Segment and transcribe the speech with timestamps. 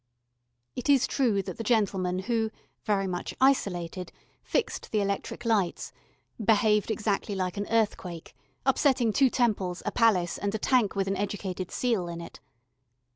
[0.75, 2.49] It is true that the gentleman who,
[2.85, 5.91] very much isolated, fixed the electric lights,
[6.43, 8.35] behaved exactly like an earthquake,
[8.65, 12.39] upsetting two temples, a palace, and a tank with an educated seal in it.